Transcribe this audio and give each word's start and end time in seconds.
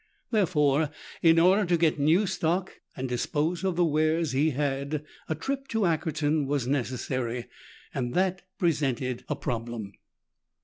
Therefore, 0.31 0.89
in 1.21 1.37
order 1.37 1.63
to 1.63 1.77
get 1.77 1.99
new 1.99 2.25
stock 2.25 2.79
and 2.97 3.07
dispose 3.07 3.63
of 3.63 3.75
the 3.75 3.85
wares 3.85 4.31
he 4.31 4.49
had, 4.49 5.05
a 5.29 5.35
trip 5.35 5.67
to 5.67 5.85
Ackerton 5.85 6.47
was 6.47 6.65
necessary. 6.65 7.45
That 7.93 8.41
presented 8.57 9.23
a 9.29 9.35
problem. 9.35 9.93